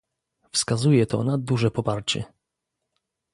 [0.51, 2.23] Wskazuje to na duże poparcie